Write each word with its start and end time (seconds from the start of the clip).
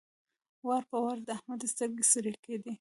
وار 0.67 0.83
په 0.91 0.97
وار 1.03 1.17
د 1.27 1.29
احمد 1.37 1.61
سترګې 1.73 2.03
سرې 2.11 2.31
کېدې. 2.45 2.69